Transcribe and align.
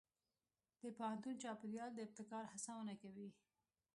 د 0.81 0.83
پوهنتون 0.97 1.35
چاپېریال 1.43 1.91
د 1.93 1.99
ابتکار 2.07 2.43
هڅونه 2.53 2.93
کوي. 3.01 3.29